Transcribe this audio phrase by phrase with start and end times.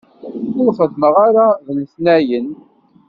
[0.61, 2.47] Ur xeddmeɣ ara d letnayen.